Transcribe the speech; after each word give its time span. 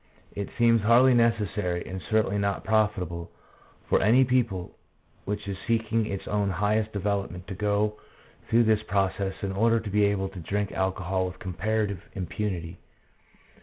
It 0.35 0.49
seems 0.57 0.81
hardly 0.81 1.13
necessary, 1.13 1.85
and 1.85 2.01
certainly 2.01 2.39
not 2.39 2.63
profitable, 2.63 3.29
for 3.87 4.01
any 4.01 4.23
people 4.23 4.75
which 5.25 5.47
is 5.47 5.57
seeking 5.67 6.07
its 6.07 6.27
own 6.27 6.49
highest 6.49 6.91
development, 6.91 7.45
to 7.49 7.53
go 7.53 7.99
through 8.49 8.63
this 8.63 8.81
process 8.81 9.35
in 9.43 9.51
order 9.51 9.79
to 9.79 9.89
be 9.91 10.05
able 10.05 10.29
to 10.29 10.39
drink 10.39 10.71
alcohol 10.71 11.27
with 11.27 11.37
comparative 11.37 12.03
impunity. 12.13 12.79